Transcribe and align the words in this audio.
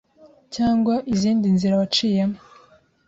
cyangwa 0.55 0.93
izindi 1.13 1.45
nzira 1.55 1.79
waciyemo 1.81 2.39